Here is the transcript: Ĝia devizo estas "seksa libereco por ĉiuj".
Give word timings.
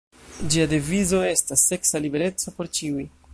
Ĝia 0.53 0.63
devizo 0.71 1.19
estas 1.33 1.67
"seksa 1.73 2.03
libereco 2.07 2.55
por 2.57 2.73
ĉiuj". 2.79 3.07